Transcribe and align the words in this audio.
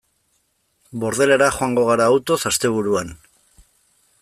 Bordelera 1.03 1.51
joango 1.57 1.85
gara 1.91 2.09
autoz 2.13 2.39
asteburuan. 2.51 3.13